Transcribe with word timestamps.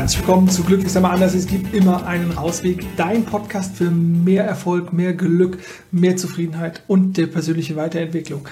Herzlich 0.00 0.20
willkommen 0.20 0.48
zu 0.48 0.64
Glücklich 0.64 0.90
sei 0.90 1.00
mal 1.00 1.10
anders. 1.10 1.34
Es 1.34 1.46
gibt 1.46 1.74
immer 1.74 2.06
einen 2.06 2.30
Rausweg. 2.30 2.86
Dein 2.96 3.26
Podcast 3.26 3.76
für 3.76 3.90
mehr 3.90 4.44
Erfolg, 4.44 4.94
mehr 4.94 5.12
Glück, 5.12 5.58
mehr 5.90 6.16
Zufriedenheit 6.16 6.82
und 6.86 7.18
der 7.18 7.26
persönlichen 7.26 7.76
Weiterentwicklung. 7.76 8.48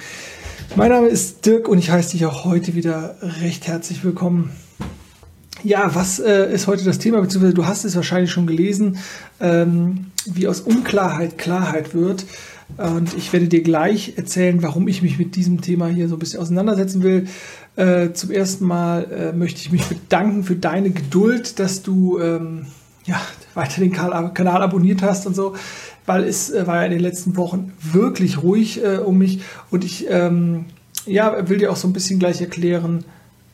Mein 0.77 0.91
Name 0.91 1.07
ist 1.07 1.47
Dirk 1.47 1.67
und 1.67 1.79
ich 1.79 1.91
heiße 1.91 2.11
dich 2.11 2.27
auch 2.27 2.45
heute 2.45 2.75
wieder 2.75 3.17
recht 3.41 3.67
herzlich 3.67 4.05
willkommen. 4.05 4.51
Ja, 5.65 5.95
was 5.95 6.21
äh, 6.21 6.53
ist 6.53 6.67
heute 6.67 6.85
das 6.85 6.99
Thema? 6.99 7.21
Beziehungsweise 7.21 7.55
du 7.55 7.67
hast 7.67 7.85
es 7.85 7.97
wahrscheinlich 7.97 8.31
schon 8.31 8.47
gelesen, 8.47 8.99
ähm, 9.41 10.07
wie 10.25 10.47
aus 10.47 10.61
Unklarheit 10.61 11.37
Klarheit 11.37 11.95
wird. 11.95 12.27
Und 12.77 13.15
ich 13.15 13.33
werde 13.33 13.49
dir 13.49 13.63
gleich 13.63 14.15
erzählen, 14.17 14.63
warum 14.63 14.89
ich 14.89 15.03
mich 15.03 15.19
mit 15.19 15.37
diesem 15.37 15.63
Thema 15.63 15.89
hier 15.89 16.09
so 16.09 16.17
ein 16.17 16.19
bisschen 16.19 16.41
auseinandersetzen 16.41 17.03
will. 17.03 17.27
Äh, 17.77 18.13
zum 18.13 18.31
ersten 18.31 18.67
Mal 18.67 19.05
äh, 19.11 19.33
möchte 19.33 19.61
ich 19.61 19.73
mich 19.73 19.85
bedanken 19.87 20.45
für 20.45 20.55
deine 20.55 20.91
Geduld, 20.91 21.59
dass 21.59 21.83
du 21.83 22.21
ähm, 22.21 22.67
ja, 23.07 23.21
weiter 23.55 23.81
den 23.81 23.93
Kanal 23.93 24.63
abonniert 24.63 25.03
hast 25.03 25.27
und 25.27 25.35
so, 25.35 25.55
weil 26.07 26.25
es 26.25 26.51
äh, 26.51 26.67
war 26.67 26.77
ja 26.77 26.85
in 26.85 26.93
den 26.93 27.01
letzten 27.01 27.37
Wochen 27.37 27.73
wirklich 27.81 28.43
ruhig 28.43 28.85
äh, 28.85 28.99
um 28.99 29.19
mich 29.19 29.41
und 29.71 29.83
ich 29.83 30.07
ähm, 30.11 30.67
ja, 31.07 31.49
will 31.49 31.59
dir 31.59 31.73
auch 31.73 31.77
so 31.77 31.89
ein 31.89 31.95
bisschen 31.95 32.19
gleich 32.19 32.41
erklären, 32.41 33.05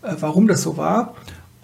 äh, 0.03 0.15
warum 0.19 0.49
das 0.49 0.63
so 0.63 0.77
war. 0.77 1.15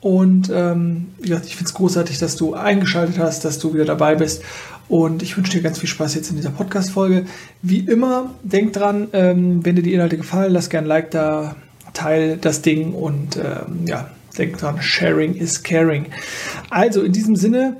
Und 0.01 0.51
ähm, 0.53 1.09
ja, 1.23 1.37
ich 1.45 1.57
finde 1.57 1.69
es 1.69 1.75
großartig, 1.75 2.19
dass 2.19 2.37
du 2.37 2.55
eingeschaltet 2.55 3.19
hast, 3.19 3.45
dass 3.45 3.59
du 3.59 3.75
wieder 3.75 3.85
dabei 3.85 4.15
bist. 4.15 4.43
Und 4.89 5.23
ich 5.23 5.37
wünsche 5.37 5.53
dir 5.53 5.63
ganz 5.63 5.79
viel 5.79 5.89
Spaß 5.89 6.15
jetzt 6.15 6.31
in 6.31 6.37
dieser 6.37 6.51
Podcast-Folge. 6.51 7.27
Wie 7.63 7.81
immer, 7.81 8.35
denk 8.43 8.73
dran, 8.73 9.09
ähm, 9.13 9.65
wenn 9.65 9.77
dir 9.77 9.83
die 9.83 9.95
Inhalte 9.95 10.17
gefallen, 10.17 10.53
lass 10.53 10.70
gerne 10.70 10.87
ein 10.87 10.89
Like 10.89 11.11
da, 11.11 11.55
teil 11.92 12.39
das 12.39 12.62
Ding 12.62 12.95
und 12.95 13.37
ähm, 13.37 13.87
ja, 13.87 14.11
denk 14.39 14.59
dran, 14.59 14.81
Sharing 14.81 15.34
is 15.34 15.62
Caring. 15.62 16.07
Also 16.70 17.03
in 17.03 17.12
diesem 17.12 17.37
Sinne, 17.37 17.77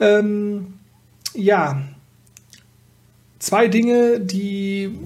ähm, 0.00 0.74
ja, 1.34 1.82
zwei 3.38 3.68
Dinge, 3.68 4.20
die 4.20 4.98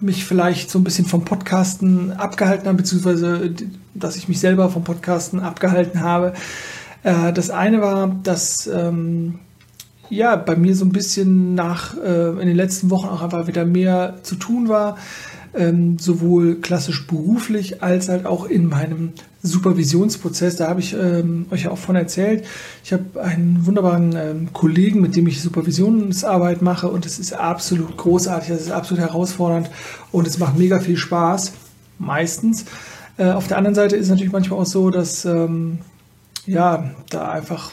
mich 0.00 0.24
vielleicht 0.24 0.70
so 0.70 0.78
ein 0.78 0.84
bisschen 0.84 1.06
vom 1.06 1.24
Podcasten 1.24 2.12
abgehalten 2.12 2.68
haben, 2.68 2.76
beziehungsweise 2.76 3.50
dass 3.94 4.16
ich 4.16 4.28
mich 4.28 4.40
selber 4.40 4.68
vom 4.70 4.84
Podcasten 4.84 5.40
abgehalten 5.40 6.00
habe. 6.00 6.34
Äh, 7.02 7.32
das 7.32 7.50
eine 7.50 7.80
war, 7.80 8.08
dass 8.22 8.66
ähm, 8.66 9.38
ja 10.10 10.36
bei 10.36 10.56
mir 10.56 10.74
so 10.74 10.84
ein 10.84 10.92
bisschen 10.92 11.54
nach 11.54 11.96
äh, 11.96 12.30
in 12.30 12.46
den 12.46 12.56
letzten 12.56 12.90
Wochen 12.90 13.08
auch 13.08 13.22
einfach 13.22 13.46
wieder 13.46 13.64
mehr 13.64 14.16
zu 14.22 14.36
tun 14.36 14.68
war 14.68 14.96
ähm, 15.56 15.98
sowohl 15.98 16.56
klassisch 16.56 17.06
beruflich 17.06 17.82
als 17.82 18.08
halt 18.08 18.26
auch 18.26 18.44
in 18.44 18.68
meinem 18.68 19.12
Supervisionsprozess. 19.42 20.56
Da 20.56 20.68
habe 20.68 20.80
ich 20.80 20.94
ähm, 20.94 21.46
euch 21.50 21.64
ja 21.64 21.70
auch 21.70 21.78
von 21.78 21.96
erzählt. 21.96 22.44
Ich 22.84 22.92
habe 22.92 23.22
einen 23.22 23.64
wunderbaren 23.66 24.14
ähm, 24.16 24.48
Kollegen, 24.52 25.00
mit 25.00 25.16
dem 25.16 25.26
ich 25.26 25.40
Supervisionsarbeit 25.40 26.62
mache 26.62 26.88
und 26.88 27.06
es 27.06 27.18
ist 27.18 27.32
absolut 27.32 27.96
großartig, 27.96 28.50
es 28.50 28.62
ist 28.62 28.70
absolut 28.70 29.02
herausfordernd 29.02 29.70
und 30.12 30.26
es 30.26 30.38
macht 30.38 30.58
mega 30.58 30.80
viel 30.80 30.96
Spaß, 30.96 31.52
meistens. 31.98 32.66
Äh, 33.16 33.30
auf 33.30 33.46
der 33.48 33.58
anderen 33.58 33.74
Seite 33.74 33.96
ist 33.96 34.04
es 34.04 34.10
natürlich 34.10 34.32
manchmal 34.32 34.60
auch 34.60 34.66
so, 34.66 34.90
dass 34.90 35.24
ähm, 35.24 35.78
ja, 36.46 36.90
da 37.10 37.30
einfach 37.30 37.72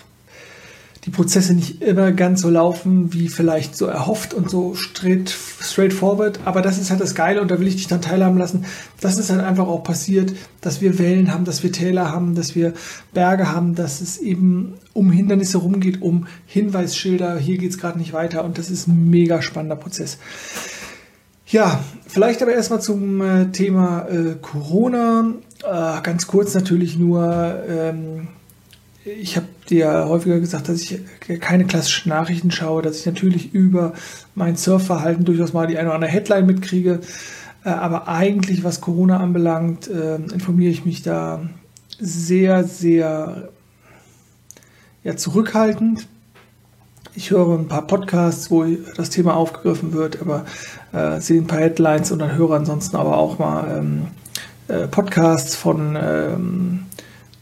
die 1.05 1.09
Prozesse 1.09 1.53
nicht 1.53 1.81
immer 1.81 2.13
ganz 2.13 2.41
so 2.41 2.49
laufen, 2.49 3.11
wie 3.11 3.27
vielleicht 3.27 3.75
so 3.75 3.87
erhofft 3.87 4.33
und 4.33 4.49
so 4.49 4.73
straight, 4.73 5.29
straightforward. 5.29 6.39
Aber 6.45 6.61
das 6.61 6.77
ist 6.77 6.91
halt 6.91 7.01
das 7.01 7.13
Geile 7.13 7.41
und 7.41 7.51
da 7.51 7.59
will 7.59 7.67
ich 7.67 7.75
dich 7.75 7.87
dann 7.87 8.01
teilhaben 8.01 8.37
lassen. 8.37 8.65
Das 9.01 9.17
ist 9.17 9.29
halt 9.29 9.41
einfach 9.41 9.67
auch 9.67 9.83
passiert, 9.83 10.33
dass 10.61 10.79
wir 10.79 10.99
Wellen 10.99 11.33
haben, 11.33 11.43
dass 11.43 11.61
wir 11.61 11.73
Täler 11.73 12.09
haben, 12.11 12.35
dass 12.35 12.55
wir 12.55 12.73
Berge 13.13 13.51
haben, 13.51 13.75
dass 13.75 13.99
es 13.99 14.17
eben 14.17 14.75
um 14.93 15.11
Hindernisse 15.11 15.57
rumgeht, 15.57 16.01
um 16.01 16.27
Hinweisschilder. 16.45 17.37
Hier 17.37 17.57
geht 17.57 17.71
es 17.71 17.77
gerade 17.77 17.99
nicht 17.99 18.13
weiter 18.13 18.45
und 18.45 18.57
das 18.57 18.69
ist 18.69 18.87
ein 18.87 19.09
mega 19.09 19.41
spannender 19.41 19.75
Prozess. 19.75 20.17
Ja, 21.47 21.83
vielleicht 22.07 22.41
aber 22.41 22.53
erstmal 22.53 22.81
zum 22.81 23.21
äh, 23.21 23.51
Thema 23.51 24.07
äh, 24.07 24.35
Corona. 24.41 25.33
Äh, 25.63 26.01
ganz 26.01 26.27
kurz 26.27 26.53
natürlich 26.53 26.97
nur. 26.97 27.61
Ähm, 27.67 28.29
ich 29.05 29.35
habe 29.35 29.47
dir 29.69 30.05
häufiger 30.07 30.39
gesagt, 30.39 30.69
dass 30.69 30.81
ich 30.81 30.99
keine 31.39 31.65
klassischen 31.65 32.09
Nachrichten 32.09 32.51
schaue, 32.51 32.81
dass 32.81 32.99
ich 32.99 33.05
natürlich 33.05 33.53
über 33.53 33.93
mein 34.35 34.55
Surfverhalten 34.55 35.25
durchaus 35.25 35.53
mal 35.53 35.67
die 35.67 35.77
eine 35.77 35.89
oder 35.89 35.95
andere 35.95 36.11
Headline 36.11 36.45
mitkriege. 36.45 37.01
Äh, 37.65 37.69
aber 37.69 38.07
eigentlich, 38.07 38.63
was 38.63 38.81
Corona 38.81 39.19
anbelangt, 39.19 39.87
äh, 39.89 40.15
informiere 40.15 40.71
ich 40.71 40.85
mich 40.85 41.01
da 41.01 41.41
sehr, 41.99 42.63
sehr 42.63 43.49
ja, 45.03 45.15
zurückhaltend. 45.15 46.07
Ich 47.15 47.29
höre 47.29 47.59
ein 47.59 47.67
paar 47.67 47.85
Podcasts, 47.85 48.49
wo 48.49 48.65
das 48.95 49.09
Thema 49.09 49.35
aufgegriffen 49.35 49.93
wird, 49.93 50.19
aber 50.21 50.45
äh, 50.93 51.19
sehe 51.19 51.41
ein 51.41 51.47
paar 51.47 51.59
Headlines 51.59 52.11
und 52.11 52.19
dann 52.19 52.35
höre 52.35 52.51
ansonsten 52.51 52.95
aber 52.95 53.17
auch 53.17 53.37
mal 53.37 53.77
ähm, 53.77 54.07
äh, 54.67 54.87
Podcasts 54.87 55.55
von 55.55 55.95
ähm, 56.01 56.85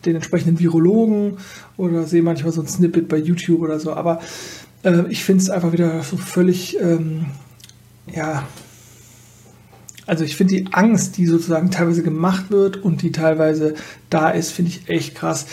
den 0.06 0.16
entsprechenden 0.16 0.60
Virologen 0.60 1.38
oder 1.78 2.04
sehe 2.04 2.24
manchmal 2.24 2.52
so 2.52 2.62
ein 2.62 2.68
Snippet 2.68 3.08
bei 3.08 3.18
YouTube 3.18 3.62
oder 3.62 3.80
so. 3.80 3.94
Aber 3.94 4.20
äh, 4.84 5.04
ich 5.10 5.24
finde 5.24 5.44
es 5.44 5.50
einfach 5.50 5.72
wieder 5.72 6.02
so 6.04 6.18
völlig, 6.18 6.80
ähm, 6.80 7.28
ja, 8.14 8.48
also 10.08 10.24
ich 10.24 10.36
finde 10.36 10.56
die 10.56 10.74
Angst, 10.74 11.18
die 11.18 11.28
sozusagen 11.28 11.72
teilweise 11.72 12.04
gemacht 12.04 12.50
wird 12.50 12.78
und 12.78 13.02
die 13.02 13.12
teilweise 13.12 13.76
da 14.10 14.30
ist, 14.30 14.52
finde 14.52 14.72
ich 14.72 14.90
echt 14.90 15.16
krass. 15.16 15.46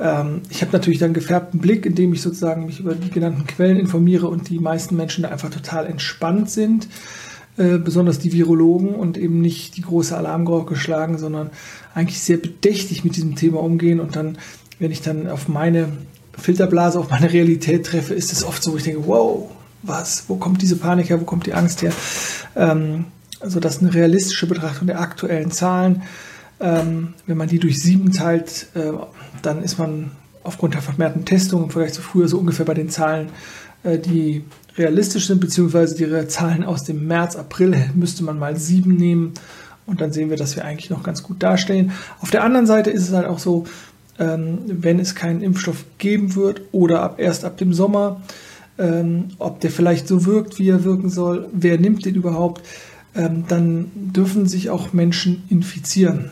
Ähm, 0.00 0.42
ich 0.50 0.60
habe 0.62 0.72
natürlich 0.72 0.98
dann 0.98 1.14
gefärbten 1.14 1.60
Blick, 1.60 1.86
indem 1.86 2.12
ich 2.12 2.22
sozusagen 2.22 2.66
mich 2.66 2.80
über 2.80 2.94
die 2.94 3.10
genannten 3.10 3.46
Quellen 3.46 3.78
informiere 3.78 4.28
und 4.28 4.48
die 4.48 4.58
meisten 4.58 4.96
Menschen 4.96 5.22
da 5.22 5.28
einfach 5.28 5.50
total 5.50 5.86
entspannt 5.86 6.50
sind. 6.50 6.88
Äh, 7.56 7.78
besonders 7.78 8.18
die 8.18 8.32
Virologen 8.32 8.96
und 8.96 9.16
eben 9.16 9.40
nicht 9.40 9.76
die 9.76 9.82
große 9.82 10.16
Alarmglocke 10.16 10.74
schlagen, 10.74 11.18
sondern 11.18 11.50
eigentlich 11.94 12.20
sehr 12.20 12.36
bedächtig 12.36 13.04
mit 13.04 13.14
diesem 13.14 13.36
Thema 13.36 13.62
umgehen. 13.62 14.00
Und 14.00 14.16
dann, 14.16 14.38
wenn 14.80 14.90
ich 14.90 15.02
dann 15.02 15.28
auf 15.28 15.46
meine 15.46 15.92
Filterblase, 16.36 16.98
auf 16.98 17.10
meine 17.10 17.32
Realität 17.32 17.86
treffe, 17.86 18.12
ist 18.12 18.32
es 18.32 18.42
oft 18.42 18.60
so, 18.60 18.72
wo 18.72 18.76
ich 18.76 18.82
denke, 18.82 19.06
wow, 19.06 19.48
was, 19.84 20.24
wo 20.26 20.34
kommt 20.34 20.62
diese 20.62 20.74
Panik 20.74 21.10
her, 21.10 21.20
wo 21.20 21.24
kommt 21.24 21.46
die 21.46 21.54
Angst 21.54 21.82
her? 21.82 21.92
Ähm, 22.56 23.04
also 23.38 23.60
das 23.60 23.76
ist 23.76 23.82
eine 23.82 23.94
realistische 23.94 24.48
Betrachtung 24.48 24.88
der 24.88 25.00
aktuellen 25.00 25.52
Zahlen. 25.52 26.02
Ähm, 26.58 27.14
wenn 27.28 27.36
man 27.36 27.46
die 27.46 27.60
durch 27.60 27.80
sieben 27.80 28.10
teilt, 28.10 28.66
äh, 28.74 28.90
dann 29.42 29.62
ist 29.62 29.78
man 29.78 30.10
aufgrund 30.42 30.74
der 30.74 30.82
vermehrten 30.82 31.24
Testung 31.24 31.62
im 31.62 31.70
Vergleich 31.70 31.92
zu 31.92 32.02
früher 32.02 32.26
so 32.26 32.36
ungefähr 32.36 32.66
bei 32.66 32.74
den 32.74 32.90
Zahlen, 32.90 33.28
äh, 33.84 33.96
die 33.96 34.42
realistisch 34.76 35.26
sind, 35.26 35.40
beziehungsweise 35.40 35.94
die 35.94 36.28
Zahlen 36.28 36.64
aus 36.64 36.84
dem 36.84 37.06
März, 37.06 37.36
April 37.36 37.76
müsste 37.94 38.24
man 38.24 38.38
mal 38.38 38.56
sieben 38.56 38.96
nehmen 38.96 39.34
und 39.86 40.00
dann 40.00 40.12
sehen 40.12 40.30
wir, 40.30 40.36
dass 40.36 40.56
wir 40.56 40.64
eigentlich 40.64 40.90
noch 40.90 41.02
ganz 41.02 41.22
gut 41.22 41.42
dastehen. 41.42 41.92
Auf 42.20 42.30
der 42.30 42.42
anderen 42.42 42.66
Seite 42.66 42.90
ist 42.90 43.08
es 43.08 43.14
halt 43.14 43.26
auch 43.26 43.38
so, 43.38 43.64
ähm, 44.18 44.58
wenn 44.66 44.98
es 44.98 45.14
keinen 45.14 45.42
Impfstoff 45.42 45.84
geben 45.98 46.34
wird 46.34 46.62
oder 46.72 47.02
ab, 47.02 47.16
erst 47.18 47.44
ab 47.44 47.56
dem 47.56 47.72
Sommer, 47.72 48.22
ähm, 48.78 49.28
ob 49.38 49.60
der 49.60 49.70
vielleicht 49.70 50.08
so 50.08 50.24
wirkt, 50.24 50.58
wie 50.58 50.68
er 50.68 50.84
wirken 50.84 51.10
soll, 51.10 51.48
wer 51.52 51.78
nimmt 51.78 52.04
den 52.04 52.14
überhaupt, 52.14 52.62
ähm, 53.14 53.44
dann 53.48 53.90
dürfen 53.94 54.46
sich 54.46 54.70
auch 54.70 54.92
Menschen 54.92 55.44
infizieren. 55.48 56.30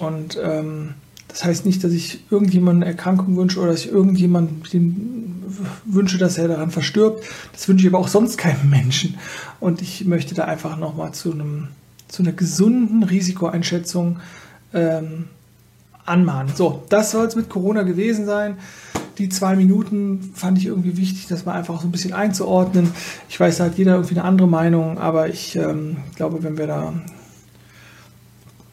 Und 0.00 0.36
das 1.28 1.44
heißt 1.44 1.66
nicht, 1.66 1.82
dass 1.82 1.92
ich 1.92 2.20
irgendjemanden 2.30 2.82
Erkrankung 2.82 3.36
wünsche 3.36 3.58
oder 3.60 3.72
dass 3.72 3.84
ich 3.84 3.90
irgendjemanden 3.90 4.60
wünsche, 5.84 6.18
dass 6.18 6.38
er 6.38 6.48
daran 6.48 6.70
verstirbt. 6.70 7.24
Das 7.52 7.68
wünsche 7.68 7.86
ich 7.86 7.92
aber 7.92 8.00
auch 8.02 8.08
sonst 8.08 8.38
keinem 8.38 8.70
Menschen. 8.70 9.16
Und 9.60 9.82
ich 9.82 10.04
möchte 10.04 10.34
da 10.34 10.44
einfach 10.44 10.76
nochmal 10.76 11.12
zu 11.12 11.34
zu 12.08 12.22
einer 12.22 12.32
gesunden 12.32 13.02
Risikoeinschätzung 13.02 14.20
ähm, 14.72 15.24
anmahnen. 16.04 16.52
So, 16.54 16.84
das 16.88 17.10
soll 17.10 17.26
es 17.26 17.36
mit 17.36 17.48
Corona 17.48 17.82
gewesen 17.82 18.26
sein. 18.26 18.58
Die 19.18 19.28
zwei 19.28 19.56
Minuten 19.56 20.32
fand 20.34 20.58
ich 20.58 20.66
irgendwie 20.66 20.96
wichtig, 20.96 21.26
das 21.28 21.44
mal 21.44 21.52
einfach 21.52 21.80
so 21.80 21.88
ein 21.88 21.92
bisschen 21.92 22.12
einzuordnen. 22.12 22.90
Ich 23.28 23.38
weiß, 23.38 23.58
da 23.58 23.64
hat 23.64 23.78
jeder 23.78 23.94
irgendwie 23.94 24.14
eine 24.14 24.24
andere 24.24 24.48
Meinung, 24.48 24.98
aber 24.98 25.28
ich 25.28 25.56
ähm, 25.56 25.98
glaube, 26.16 26.42
wenn 26.42 26.58
wir 26.58 26.66
da 26.66 26.92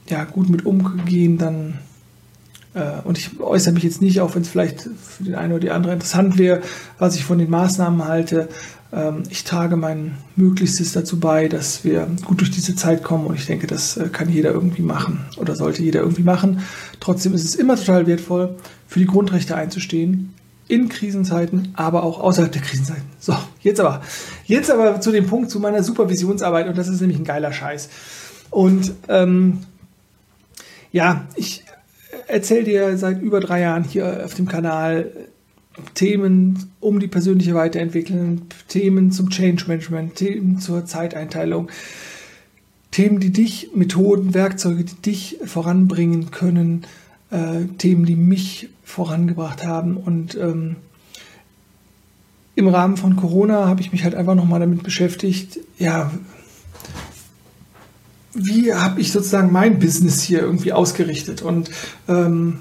ja, 0.09 0.23
gut 0.25 0.49
mit 0.49 0.65
umgehen, 0.65 1.37
dann 1.37 1.79
und 3.03 3.17
ich 3.17 3.39
äußere 3.39 3.73
mich 3.73 3.83
jetzt 3.83 4.01
nicht, 4.01 4.21
auch 4.21 4.35
wenn 4.35 4.43
es 4.43 4.49
vielleicht 4.49 4.81
für 4.81 5.23
den 5.23 5.35
einen 5.35 5.51
oder 5.53 5.59
die 5.59 5.71
andere 5.71 5.93
interessant 5.93 6.37
wäre, 6.37 6.61
was 6.97 7.15
ich 7.15 7.25
von 7.25 7.37
den 7.37 7.49
Maßnahmen 7.49 8.05
halte. 8.05 8.47
Ähm, 8.93 9.23
ich 9.29 9.43
trage 9.43 9.75
mein 9.75 10.17
Möglichstes 10.35 10.93
dazu 10.93 11.19
bei, 11.19 11.47
dass 11.47 11.83
wir 11.83 12.07
gut 12.25 12.41
durch 12.41 12.51
diese 12.51 12.75
Zeit 12.75 13.03
kommen 13.03 13.25
und 13.25 13.35
ich 13.35 13.45
denke, 13.45 13.67
das 13.67 13.97
äh, 13.97 14.09
kann 14.09 14.29
jeder 14.29 14.51
irgendwie 14.51 14.81
machen 14.81 15.25
oder 15.37 15.55
sollte 15.55 15.83
jeder 15.83 16.01
irgendwie 16.01 16.23
machen. 16.23 16.61
Trotzdem 16.99 17.33
ist 17.33 17.45
es 17.45 17.55
immer 17.55 17.75
total 17.75 18.07
wertvoll, 18.07 18.55
für 18.87 18.99
die 18.99 19.05
Grundrechte 19.05 19.55
einzustehen, 19.55 20.33
in 20.67 20.87
Krisenzeiten, 20.87 21.73
aber 21.75 22.03
auch 22.03 22.19
außerhalb 22.19 22.51
der 22.51 22.61
Krisenzeiten. 22.61 23.03
So, 23.19 23.35
jetzt 23.61 23.79
aber, 23.79 24.01
jetzt 24.45 24.71
aber 24.71 25.01
zu 25.01 25.11
dem 25.11 25.27
Punkt, 25.27 25.51
zu 25.51 25.59
meiner 25.59 25.83
Supervisionsarbeit 25.83 26.67
und 26.67 26.77
das 26.77 26.87
ist 26.87 27.01
nämlich 27.01 27.19
ein 27.19 27.25
geiler 27.25 27.51
Scheiß. 27.51 27.89
Und 28.49 28.93
ähm, 29.07 29.59
ja, 30.91 31.25
ich 31.35 31.63
erzähle 32.31 32.63
dir 32.63 32.97
seit 32.97 33.21
über 33.21 33.39
drei 33.39 33.61
Jahren 33.61 33.83
hier 33.83 34.23
auf 34.23 34.33
dem 34.33 34.47
Kanal 34.47 35.11
Themen 35.93 36.71
um 36.79 36.99
die 36.99 37.07
persönliche 37.07 37.55
Weiterentwicklung, 37.55 38.41
Themen 38.67 39.11
zum 39.11 39.29
Change 39.29 39.65
Management, 39.67 40.15
Themen 40.15 40.59
zur 40.59 40.85
Zeiteinteilung, 40.85 41.69
Themen, 42.91 43.19
die 43.19 43.31
dich, 43.31 43.69
Methoden, 43.73 44.33
Werkzeuge, 44.33 44.83
die 44.83 44.95
dich 44.95 45.37
voranbringen 45.45 46.31
können, 46.31 46.85
äh, 47.29 47.65
Themen, 47.77 48.05
die 48.05 48.17
mich 48.17 48.69
vorangebracht 48.83 49.65
haben. 49.65 49.95
Und 49.95 50.35
ähm, 50.35 50.75
im 52.55 52.67
Rahmen 52.67 52.97
von 52.97 53.15
Corona 53.15 53.67
habe 53.67 53.79
ich 53.79 53.93
mich 53.93 54.03
halt 54.03 54.13
einfach 54.13 54.35
nochmal 54.35 54.59
damit 54.59 54.83
beschäftigt, 54.83 55.59
ja, 55.77 56.11
wie 58.33 58.73
habe 58.73 59.01
ich 59.01 59.11
sozusagen 59.11 59.51
mein 59.51 59.79
Business 59.79 60.21
hier 60.21 60.41
irgendwie 60.41 60.73
ausgerichtet? 60.73 61.41
Und 61.41 61.69
ähm, 62.07 62.59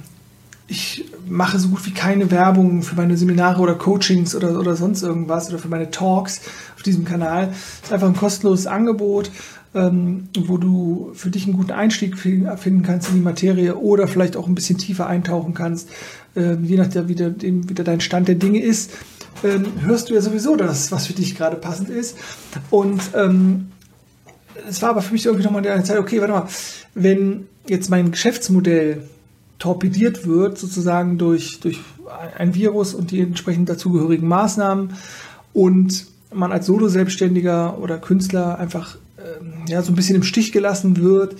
ich 0.67 1.05
mache 1.29 1.59
so 1.59 1.69
gut 1.69 1.85
wie 1.87 1.93
keine 1.93 2.31
Werbung 2.31 2.83
für 2.83 2.95
meine 2.95 3.17
Seminare 3.17 3.61
oder 3.61 3.75
Coachings 3.75 4.35
oder, 4.37 4.59
oder 4.59 4.77
sonst 4.77 5.03
irgendwas 5.03 5.49
oder 5.49 5.59
für 5.59 5.69
meine 5.69 5.91
Talks 5.91 6.43
auf 6.77 6.83
diesem 6.83 7.05
Kanal. 7.05 7.51
Es 7.51 7.87
ist 7.87 7.93
einfach 7.93 8.07
ein 8.07 8.17
kostenloses 8.17 8.67
Angebot, 8.69 9.31
ähm, 9.75 10.29
wo 10.39 10.59
du 10.59 11.11
für 11.15 11.31
dich 11.31 11.45
einen 11.45 11.57
guten 11.57 11.73
Einstieg 11.73 12.17
finden 12.19 12.83
kannst 12.83 13.09
in 13.09 13.17
die 13.17 13.21
Materie 13.21 13.77
oder 13.77 14.07
vielleicht 14.07 14.37
auch 14.37 14.47
ein 14.47 14.55
bisschen 14.55 14.79
tiefer 14.79 15.07
eintauchen 15.07 15.55
kannst, 15.55 15.89
äh, 16.37 16.55
je 16.55 16.77
nachdem, 16.77 17.09
wie, 17.09 17.15
der, 17.17 17.41
wie 17.41 17.75
der 17.75 17.85
dein 17.85 18.01
Stand 18.01 18.29
der 18.29 18.37
Dinge 18.37 18.61
ist. 18.63 18.93
Ähm, 19.43 19.67
hörst 19.81 20.11
du 20.11 20.15
ja 20.15 20.21
sowieso 20.21 20.55
das, 20.57 20.93
was 20.93 21.07
für 21.07 21.15
dich 21.15 21.37
gerade 21.37 21.57
passend 21.57 21.89
ist. 21.89 22.17
Und 22.71 23.01
ähm, 23.15 23.69
es 24.69 24.83
war 24.83 24.91
aber 24.91 25.03
für 25.03 25.13
mich 25.13 25.27
irgendwie 25.27 25.45
nochmal 25.45 25.67
eine 25.67 25.85
Zeit, 25.85 25.99
okay, 25.99 26.21
warte 26.21 26.33
mal, 26.33 26.49
wenn 26.95 27.47
jetzt 27.67 27.91
mein 27.91 28.11
Geschäftsmodell 28.11 29.03
torpediert 29.59 30.27
wird, 30.27 30.59
sozusagen 30.59 31.19
durch, 31.19 31.61
durch 31.61 31.81
ein 32.39 32.55
Virus 32.55 32.95
und 32.95 33.11
die 33.11 33.21
entsprechend 33.21 33.69
dazugehörigen 33.69 34.27
Maßnahmen 34.27 34.95
und 35.53 36.07
man 36.33 36.53
als 36.53 36.67
Solo-Selbstständiger 36.67 37.79
oder 37.79 37.99
Künstler 37.99 38.59
einfach 38.59 38.97
ähm, 39.19 39.65
ja, 39.69 39.83
so 39.83 39.93
ein 39.93 39.97
bisschen 39.97 40.17
im 40.17 40.23
Stich 40.23 40.53
gelassen 40.53 40.97
wird, 40.97 41.37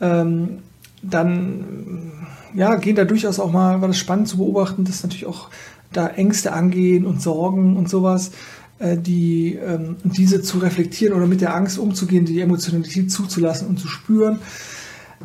ähm, 0.00 0.58
dann 1.02 2.12
ja, 2.54 2.74
gehen 2.74 2.96
da 2.96 3.04
durchaus 3.04 3.38
auch 3.38 3.52
mal, 3.52 3.80
war 3.80 3.88
das 3.88 3.98
spannend 3.98 4.28
zu 4.28 4.38
beobachten, 4.38 4.84
dass 4.84 5.02
natürlich 5.02 5.26
auch 5.26 5.48
da 5.92 6.08
Ängste 6.08 6.52
angehen 6.52 7.06
und 7.06 7.22
Sorgen 7.22 7.76
und 7.76 7.88
sowas. 7.88 8.32
Äh, 8.80 8.96
die, 8.96 9.56
ähm, 9.56 9.96
diese 10.04 10.40
zu 10.40 10.56
reflektieren 10.56 11.14
oder 11.14 11.26
mit 11.26 11.42
der 11.42 11.54
Angst 11.54 11.78
umzugehen, 11.78 12.24
die 12.24 12.40
Emotionalität 12.40 13.12
zuzulassen 13.12 13.68
und 13.68 13.78
zu 13.78 13.88
spüren. 13.88 14.38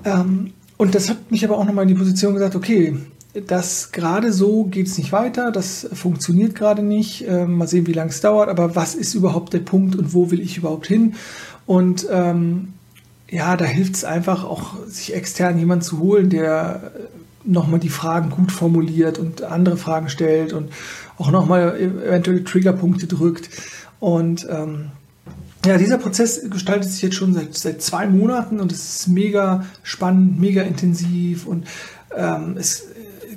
Ähm, 0.04 0.52
und 0.76 0.94
das 0.94 1.10
hat 1.10 1.32
mich 1.32 1.46
aber 1.46 1.58
auch 1.58 1.64
nochmal 1.64 1.84
in 1.84 1.88
die 1.88 1.96
Position 1.96 2.34
gesagt, 2.34 2.58
okay, 2.58 2.98
das 3.48 3.94
gerade 3.94 4.34
so 4.34 4.66
geht 4.66 4.88
es 4.88 4.98
nicht 4.98 5.14
weiter, 5.14 5.52
das 5.52 5.88
funktioniert 5.94 6.54
gerade 6.54 6.84
nicht. 6.84 7.26
Ähm, 7.30 7.54
mal 7.54 7.68
sehen, 7.68 7.88
wie 7.88 7.94
lange 7.94 8.10
es 8.10 8.20
dauert, 8.20 8.50
aber 8.50 8.76
was 8.76 8.94
ist 8.94 9.14
überhaupt 9.14 9.54
der 9.54 9.60
Punkt 9.60 9.96
und 9.96 10.14
wo 10.14 10.32
will 10.32 10.42
ich 10.42 10.58
überhaupt 10.58 10.88
hin? 10.88 11.16
Und 11.66 12.08
ähm, 12.12 12.74
ja, 13.30 13.56
da 13.56 13.64
hilft 13.64 13.96
es 13.96 14.04
einfach 14.04 14.44
auch, 14.44 14.86
sich 14.86 15.16
extern 15.16 15.58
jemanden 15.58 15.86
zu 15.86 16.00
holen, 16.00 16.30
der 16.30 16.92
nochmal 17.46 17.80
die 17.80 17.90
Fragen 17.90 18.30
gut 18.30 18.52
formuliert 18.52 19.20
und 19.20 19.44
andere 19.44 19.78
Fragen 19.78 20.10
stellt 20.10 20.54
und 20.54 20.72
auch 21.18 21.32
nochmal 21.32 21.80
eventuell 21.80 22.44
Triggerpunkte 22.44 23.08
drückt. 23.08 23.50
Und 24.00 24.48
ähm, 24.50 24.92
ja, 25.66 25.78
dieser 25.78 25.98
Prozess 25.98 26.50
gestaltet 26.50 26.92
sich 26.92 27.02
jetzt 27.02 27.16
schon 27.16 27.34
seit, 27.34 27.56
seit 27.56 27.82
zwei 27.82 28.08
Monaten 28.08 28.60
und 28.60 28.72
es 28.72 29.00
ist 29.00 29.08
mega 29.08 29.66
spannend, 29.84 30.40
mega 30.40 30.62
intensiv 30.62 31.48
und 31.48 31.66
ähm, 32.16 32.56
es 32.58 32.88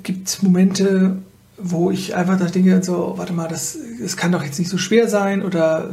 gibt 0.03 0.43
Momente, 0.43 1.17
wo 1.61 1.91
ich 1.91 2.15
einfach 2.15 2.39
da 2.39 2.45
denke, 2.45 2.81
so, 2.83 3.13
warte 3.17 3.33
mal, 3.33 3.47
das, 3.47 3.77
das 4.01 4.15
kann 4.15 4.31
doch 4.31 4.43
jetzt 4.43 4.59
nicht 4.59 4.69
so 4.69 4.77
schwer 4.77 5.07
sein 5.09 5.43
oder 5.43 5.89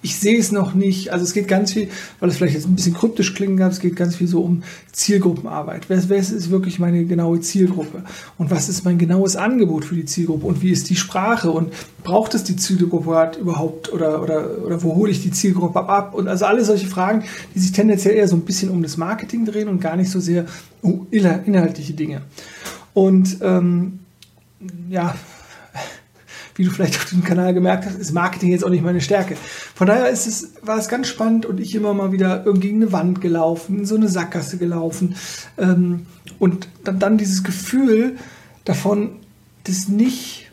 ich 0.00 0.16
sehe 0.16 0.38
es 0.38 0.52
noch 0.52 0.74
nicht. 0.74 1.12
Also 1.12 1.24
es 1.24 1.32
geht 1.32 1.48
ganz 1.48 1.72
viel, 1.72 1.88
weil 2.20 2.28
es 2.28 2.36
vielleicht 2.36 2.54
jetzt 2.54 2.66
ein 2.66 2.76
bisschen 2.76 2.94
kryptisch 2.94 3.34
klingen 3.34 3.56
gab, 3.56 3.72
es 3.72 3.80
geht 3.80 3.96
ganz 3.96 4.16
viel 4.16 4.28
so 4.28 4.42
um 4.42 4.62
Zielgruppenarbeit. 4.92 5.88
Wer, 5.88 6.08
wer 6.08 6.18
ist 6.18 6.50
wirklich 6.50 6.78
meine 6.78 7.04
genaue 7.04 7.40
Zielgruppe? 7.40 8.04
Und 8.36 8.50
was 8.50 8.68
ist 8.68 8.84
mein 8.84 8.98
genaues 8.98 9.36
Angebot 9.36 9.84
für 9.84 9.96
die 9.96 10.04
Zielgruppe? 10.04 10.46
Und 10.46 10.62
wie 10.62 10.70
ist 10.70 10.88
die 10.90 10.96
Sprache? 10.96 11.50
Und 11.50 11.72
braucht 12.04 12.34
es 12.34 12.44
die 12.44 12.56
Zielgruppe 12.56 13.38
überhaupt 13.40 13.92
oder, 13.92 14.22
oder, 14.22 14.64
oder 14.64 14.82
wo 14.82 14.94
hole 14.94 15.10
ich 15.10 15.22
die 15.22 15.30
Zielgruppe 15.30 15.88
ab? 15.88 16.14
Und 16.14 16.28
also 16.28 16.44
alle 16.44 16.64
solche 16.64 16.86
Fragen, 16.86 17.24
die 17.54 17.58
sich 17.58 17.72
tendenziell 17.72 18.14
eher 18.14 18.28
so 18.28 18.36
ein 18.36 18.42
bisschen 18.42 18.70
um 18.70 18.82
das 18.82 18.96
Marketing 18.96 19.44
drehen 19.44 19.68
und 19.68 19.80
gar 19.80 19.96
nicht 19.96 20.10
so 20.10 20.20
sehr 20.20 20.46
um 20.80 21.06
inhaltliche 21.10 21.94
Dinge. 21.94 22.22
Und 22.94 23.38
ähm, 23.42 24.00
ja, 24.88 25.14
wie 26.58 26.64
du 26.64 26.70
vielleicht 26.70 26.96
auf 26.96 27.04
dem 27.06 27.22
Kanal 27.22 27.54
gemerkt 27.54 27.86
hast, 27.86 27.98
ist 27.98 28.12
Marketing 28.12 28.50
jetzt 28.50 28.64
auch 28.64 28.70
nicht 28.70 28.82
meine 28.82 29.00
Stärke. 29.00 29.36
Von 29.74 29.86
daher 29.86 30.08
ist 30.08 30.26
es, 30.26 30.54
war 30.62 30.76
es 30.76 30.88
ganz 30.88 31.06
spannend 31.06 31.46
und 31.46 31.60
ich 31.60 31.74
immer 31.74 31.94
mal 31.94 32.10
wieder 32.10 32.44
irgendwie 32.44 32.68
gegen 32.68 32.82
eine 32.82 32.92
Wand 32.92 33.20
gelaufen, 33.20 33.78
in 33.78 33.86
so 33.86 33.94
eine 33.94 34.08
Sackgasse 34.08 34.58
gelaufen. 34.58 35.14
Ähm, 35.56 36.06
und 36.40 36.68
dann, 36.82 36.98
dann 36.98 37.16
dieses 37.16 37.44
Gefühl 37.44 38.16
davon, 38.64 39.20
das 39.64 39.88
nicht, 39.88 40.50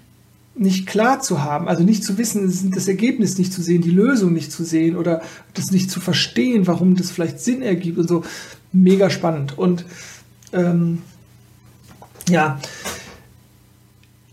nicht 0.53 0.85
klar 0.85 1.21
zu 1.21 1.43
haben, 1.43 1.67
also 1.67 1.83
nicht 1.83 2.03
zu 2.03 2.19
wissen, 2.19 2.71
das 2.73 2.87
Ergebnis 2.87 3.39
nicht 3.39 3.51
zu 3.51 3.63
sehen, 3.63 3.81
die 3.81 3.91
Lösung 3.91 4.31
nicht 4.31 4.51
zu 4.51 4.63
sehen 4.63 4.95
oder 4.95 5.23
das 5.55 5.71
nicht 5.71 5.89
zu 5.89 5.99
verstehen, 5.99 6.67
warum 6.67 6.95
das 6.95 7.09
vielleicht 7.09 7.39
Sinn 7.39 7.63
ergibt 7.63 7.97
und 7.97 8.07
so. 8.07 8.23
Mega 8.71 9.09
spannend. 9.09 9.57
Und 9.57 9.85
ähm, 10.53 11.01
ja, 12.29 12.59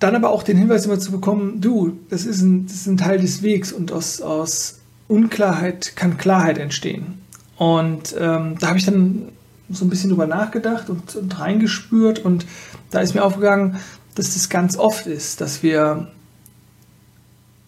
dann 0.03 0.17
aber 0.17 0.31
auch 0.31 0.43
den 0.43 0.57
Hinweis 0.57 0.87
immer 0.87 0.99
zu 0.99 1.13
bekommen, 1.13 1.61
du, 1.61 1.99
das 2.11 2.25
ist 2.25 2.43
ein, 2.43 2.67
das 2.67 2.77
ist 2.77 2.87
ein 2.87 2.97
Teil 2.97 3.19
des 3.19 3.43
Wegs 3.43 3.73
und 3.73 3.93
aus, 3.93 4.21
aus 4.21 4.81
Unklarheit 5.09 5.95
kann 5.97 6.19
Klarheit 6.19 6.59
entstehen. 6.59 7.23
Und 7.57 8.15
ähm, 8.19 8.57
da 8.59 8.69
habe 8.69 8.79
ich 8.79 8.85
dann 8.85 9.29
so 9.71 9.85
ein 9.85 9.91
bisschen 9.91 10.11
drüber 10.11 10.27
nachgedacht 10.27 10.91
und, 10.91 11.15
und 11.15 11.39
reingespürt 11.39 12.19
und 12.19 12.47
da 12.91 13.01
ist 13.01 13.15
mir 13.15 13.25
aufgegangen, 13.25 13.77
dass 14.15 14.35
das 14.35 14.49
ganz 14.49 14.77
oft 14.77 15.07
ist, 15.07 15.41
dass 15.41 15.63
wir 15.63 16.09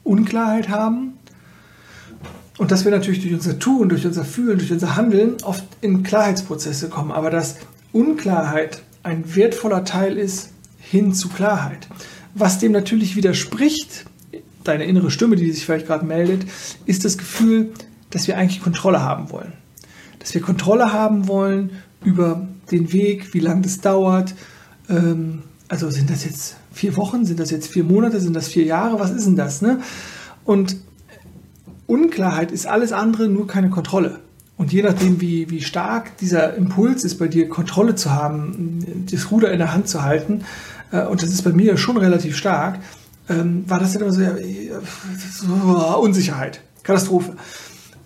Unklarheit 0.02 0.68
haben 0.68 1.14
und 2.58 2.70
dass 2.70 2.84
wir 2.84 2.92
natürlich 2.92 3.22
durch 3.22 3.34
unser 3.34 3.58
Tun, 3.58 3.88
durch 3.88 4.06
unser 4.06 4.24
Fühlen, 4.24 4.58
durch 4.58 4.72
unser 4.72 4.96
Handeln 4.96 5.36
oft 5.42 5.64
in 5.80 6.02
Klarheitsprozesse 6.02 6.88
kommen, 6.88 7.12
aber 7.12 7.30
dass 7.30 7.56
Unklarheit 7.92 8.82
ein 9.02 9.34
wertvoller 9.34 9.84
Teil 9.84 10.18
ist 10.18 10.50
hin 10.78 11.14
zu 11.14 11.28
Klarheit. 11.28 11.88
Was 12.34 12.58
dem 12.58 12.72
natürlich 12.72 13.16
widerspricht, 13.16 14.06
deine 14.64 14.84
innere 14.84 15.10
Stimme, 15.10 15.36
die 15.36 15.50
sich 15.52 15.64
vielleicht 15.64 15.86
gerade 15.86 16.04
meldet, 16.04 16.46
ist 16.86 17.04
das 17.04 17.18
Gefühl, 17.18 17.72
dass 18.10 18.26
wir 18.26 18.36
eigentlich 18.36 18.62
Kontrolle 18.62 19.02
haben 19.02 19.30
wollen. 19.30 19.52
Dass 20.18 20.34
wir 20.34 20.40
Kontrolle 20.40 20.92
haben 20.92 21.28
wollen 21.28 21.70
über 22.02 22.48
den 22.70 22.92
Weg, 22.92 23.34
wie 23.34 23.40
lange 23.40 23.62
das 23.62 23.80
dauert. 23.80 24.34
Ähm, 24.88 25.42
also 25.68 25.90
sind 25.90 26.10
das 26.10 26.24
jetzt 26.24 26.56
vier 26.72 26.96
Wochen, 26.96 27.24
sind 27.24 27.40
das 27.40 27.50
jetzt 27.50 27.68
vier 27.68 27.84
Monate, 27.84 28.20
sind 28.20 28.34
das 28.34 28.48
vier 28.48 28.64
Jahre, 28.64 28.98
was 28.98 29.10
ist 29.10 29.26
denn 29.26 29.36
das? 29.36 29.62
Ne? 29.62 29.80
Und 30.44 30.76
Unklarheit 31.86 32.50
ist 32.50 32.66
alles 32.66 32.92
andere, 32.92 33.28
nur 33.28 33.46
keine 33.46 33.70
Kontrolle. 33.70 34.20
Und 34.56 34.72
je 34.72 34.82
nachdem, 34.82 35.20
wie, 35.20 35.50
wie 35.50 35.60
stark 35.60 36.16
dieser 36.18 36.54
Impuls 36.54 37.04
ist, 37.04 37.18
bei 37.18 37.28
dir 37.28 37.48
Kontrolle 37.48 37.96
zu 37.96 38.12
haben, 38.12 39.06
das 39.10 39.30
Ruder 39.30 39.52
in 39.52 39.58
der 39.58 39.74
Hand 39.74 39.88
zu 39.88 40.02
halten, 40.02 40.44
und 41.02 41.22
das 41.22 41.30
ist 41.30 41.42
bei 41.42 41.52
mir 41.52 41.76
schon 41.76 41.96
relativ 41.96 42.36
stark, 42.36 42.80
ähm, 43.28 43.64
war 43.68 43.80
das 43.80 43.92
dann 43.92 44.02
immer 44.02 44.12
so, 44.12 44.20
ja, 44.20 44.34
so 45.32 45.98
Unsicherheit, 46.00 46.60
Katastrophe. 46.82 47.36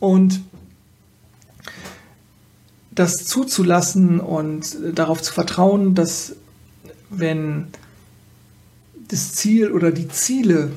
Und 0.01 0.41
das 2.91 3.25
zuzulassen 3.25 4.21
und 4.21 4.77
darauf 4.95 5.23
zu 5.23 5.33
vertrauen, 5.33 5.95
dass 5.95 6.35
wenn 7.11 7.69
das 9.09 9.33
Ziel 9.33 9.73
oder 9.73 9.91
die 9.93 10.09
Ziele 10.09 10.73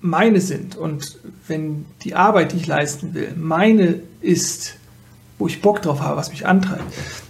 meine 0.00 0.40
sind 0.40 0.76
und 0.76 1.18
wenn 1.46 1.86
die 2.02 2.14
Arbeit, 2.14 2.52
die 2.52 2.56
ich 2.56 2.66
leisten 2.66 3.14
will, 3.14 3.34
meine 3.36 4.00
ist, 4.20 4.74
wo 5.38 5.46
ich 5.46 5.62
Bock 5.62 5.82
drauf 5.82 6.00
habe, 6.00 6.16
was 6.16 6.30
mich 6.30 6.46
antreibt, 6.46 6.84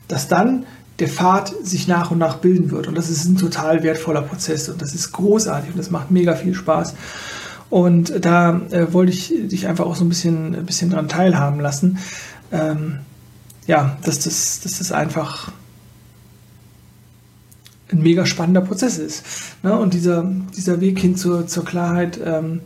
dass 0.09 0.29
dann 0.29 0.67
der 1.01 1.09
Pfad 1.09 1.55
sich 1.63 1.89
nach 1.89 2.11
und 2.11 2.19
nach 2.19 2.37
bilden 2.37 2.71
wird. 2.71 2.87
Und 2.87 2.95
das 2.95 3.09
ist 3.09 3.25
ein 3.25 3.37
total 3.37 3.83
wertvoller 3.83 4.23
Prozess 4.23 4.69
und 4.69 4.81
das 4.83 4.95
ist 4.95 5.13
großartig 5.13 5.71
und 5.71 5.79
das 5.79 5.91
macht 5.91 6.11
mega 6.11 6.35
viel 6.35 6.55
Spaß. 6.55 6.95
Und 7.71 8.25
da 8.25 8.61
äh, 8.71 8.93
wollte 8.93 9.13
ich 9.13 9.33
dich 9.47 9.67
einfach 9.67 9.87
auch 9.87 9.97
so 9.97 10.05
ein 10.05 10.09
bisschen, 10.09 10.55
ein 10.55 10.67
bisschen 10.67 10.91
dran 10.91 11.09
teilhaben 11.09 11.61
lassen. 11.61 11.99
Ähm, 12.53 12.99
ja, 13.67 13.97
dass 14.05 14.19
das, 14.21 14.61
dass 14.61 14.79
das 14.79 14.93
einfach 14.93 15.53
ein 17.91 18.03
mega 18.03 18.27
spannender 18.27 18.61
Prozess 18.61 18.99
ist. 18.99 19.25
Ne? 19.63 19.77
Und 19.77 19.95
dieser, 19.95 20.31
dieser 20.57 20.81
Weg 20.81 20.99
hin 20.99 21.17
zur, 21.17 21.47
zur 21.47 21.65
Klarheit 21.65 22.21
ähm, 22.25 22.61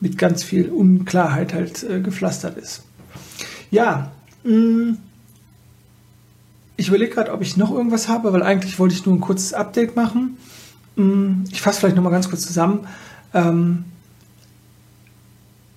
mit 0.00 0.16
ganz 0.18 0.42
viel 0.42 0.70
Unklarheit 0.70 1.52
halt 1.52 1.82
äh, 1.82 2.00
gepflastert 2.00 2.56
ist. 2.58 2.84
Ja, 3.70 4.12
mh, 4.44 4.52
mm, 4.52 4.98
ich 6.76 6.88
überlege 6.88 7.14
gerade, 7.14 7.32
ob 7.32 7.42
ich 7.42 7.56
noch 7.56 7.70
irgendwas 7.70 8.08
habe, 8.08 8.32
weil 8.32 8.42
eigentlich 8.42 8.78
wollte 8.78 8.94
ich 8.94 9.06
nur 9.06 9.14
ein 9.14 9.20
kurzes 9.20 9.54
Update 9.54 9.96
machen. 9.96 10.36
Mm, 10.96 11.44
ich 11.50 11.62
fasse 11.62 11.80
vielleicht 11.80 11.96
nochmal 11.96 12.12
ganz 12.12 12.28
kurz 12.28 12.42
zusammen. 12.42 12.86
Ähm, 13.34 13.84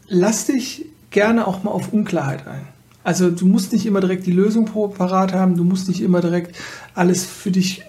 lass 0.07 0.45
dich 0.45 0.85
gerne 1.11 1.47
auch 1.47 1.63
mal 1.63 1.71
auf 1.71 1.93
Unklarheit 1.93 2.47
ein. 2.47 2.67
Also 3.03 3.31
du 3.31 3.45
musst 3.45 3.71
nicht 3.71 3.85
immer 3.85 4.01
direkt 4.01 4.25
die 4.25 4.31
Lösung 4.31 4.65
parat 4.65 5.33
haben, 5.33 5.55
du 5.55 5.63
musst 5.63 5.87
nicht 5.87 6.01
immer 6.01 6.21
direkt 6.21 6.55
alles 6.93 7.25
für 7.25 7.49
dich 7.49 7.81
äh, 7.81 7.83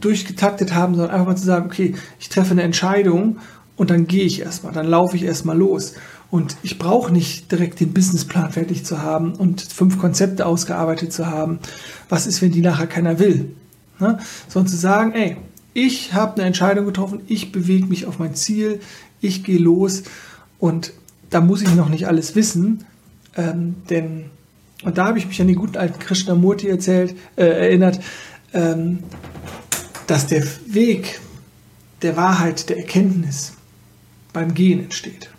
durchgetaktet 0.00 0.74
haben, 0.74 0.94
sondern 0.94 1.12
einfach 1.12 1.26
mal 1.26 1.36
zu 1.36 1.44
sagen, 1.44 1.66
okay, 1.66 1.94
ich 2.18 2.30
treffe 2.30 2.52
eine 2.52 2.62
Entscheidung 2.62 3.38
und 3.76 3.90
dann 3.90 4.06
gehe 4.06 4.24
ich 4.24 4.40
erstmal, 4.40 4.72
dann 4.72 4.86
laufe 4.86 5.16
ich 5.16 5.24
erstmal 5.24 5.56
los. 5.56 5.94
Und 6.30 6.56
ich 6.62 6.78
brauche 6.78 7.12
nicht 7.12 7.50
direkt 7.50 7.80
den 7.80 7.92
Businessplan 7.92 8.52
fertig 8.52 8.84
zu 8.84 9.02
haben 9.02 9.34
und 9.34 9.62
fünf 9.62 9.98
Konzepte 9.98 10.46
ausgearbeitet 10.46 11.12
zu 11.12 11.26
haben. 11.26 11.58
Was 12.08 12.26
ist, 12.26 12.40
wenn 12.40 12.52
die 12.52 12.60
nachher 12.60 12.86
keiner 12.86 13.18
will? 13.18 13.50
Ne? 13.98 14.18
Sondern 14.48 14.70
zu 14.70 14.76
sagen, 14.76 15.12
ey, 15.12 15.36
ich 15.74 16.14
habe 16.14 16.34
eine 16.34 16.44
Entscheidung 16.44 16.86
getroffen, 16.86 17.20
ich 17.26 17.52
bewege 17.52 17.86
mich 17.86 18.06
auf 18.06 18.18
mein 18.18 18.34
Ziel, 18.34 18.80
ich 19.20 19.44
gehe 19.44 19.58
los 19.58 20.04
und 20.58 20.92
da 21.30 21.40
muss 21.40 21.62
ich 21.62 21.74
noch 21.74 21.88
nicht 21.88 22.06
alles 22.06 22.34
wissen, 22.34 22.84
ähm, 23.36 23.76
denn, 23.88 24.26
und 24.82 24.98
da 24.98 25.06
habe 25.06 25.18
ich 25.18 25.26
mich 25.26 25.40
an 25.40 25.46
den 25.46 25.56
guten 25.56 25.76
alten 25.76 25.98
Krishnamurti 25.98 26.68
erzählt, 26.68 27.14
äh, 27.36 27.44
erinnert, 27.44 28.00
ähm, 28.52 29.00
dass 30.06 30.26
der 30.26 30.44
Weg 30.66 31.20
der 32.02 32.16
Wahrheit, 32.16 32.68
der 32.68 32.78
Erkenntnis 32.78 33.52
beim 34.32 34.54
Gehen 34.54 34.80
entsteht 34.80 35.30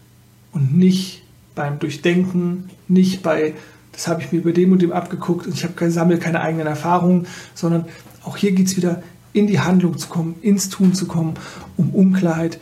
und 0.54 0.78
nicht 0.78 1.24
beim 1.56 1.80
Durchdenken, 1.80 2.70
nicht 2.88 3.24
bei, 3.24 3.54
das 3.92 4.08
habe 4.08 4.22
ich 4.22 4.32
mir 4.32 4.40
über 4.40 4.52
dem 4.52 4.72
und 4.72 4.82
dem 4.82 4.92
abgeguckt 4.92 5.48
und 5.48 5.54
ich 5.54 5.64
habe 5.64 5.92
sammle 5.92 6.18
keine 6.18 6.42
eigenen 6.42 6.68
Erfahrungen, 6.68 7.28
sondern 7.54 7.86
auch 8.24 8.38
hier 8.38 8.52
geht 8.52 8.68
es 8.68 8.78
wieder 8.78 9.04
in 9.34 9.48
die 9.48 9.60
Handlung 9.60 9.98
zu 9.98 10.08
kommen, 10.08 10.36
ins 10.42 10.70
Tun 10.70 10.94
zu 10.94 11.08
kommen, 11.08 11.36
um 11.78 11.90
Unklarheit 11.92 12.60